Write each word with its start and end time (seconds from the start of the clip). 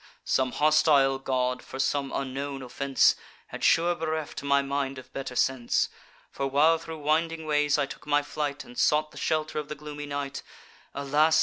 Some 0.25 0.53
hostile 0.53 1.19
god, 1.19 1.61
for 1.63 1.77
some 1.77 2.11
unknown 2.11 2.63
offence, 2.63 3.15
Had 3.49 3.63
sure 3.63 3.93
bereft 3.93 4.41
my 4.41 4.63
mind 4.63 4.97
of 4.97 5.13
better 5.13 5.35
sense; 5.35 5.89
For, 6.31 6.47
while 6.47 6.79
thro' 6.79 6.97
winding 6.97 7.45
ways 7.45 7.77
I 7.77 7.85
took 7.85 8.07
my 8.07 8.23
flight, 8.23 8.63
And 8.63 8.79
sought 8.79 9.11
the 9.11 9.19
shelter 9.19 9.59
of 9.59 9.67
the 9.69 9.75
gloomy 9.75 10.07
night, 10.07 10.41
Alas! 10.95 11.39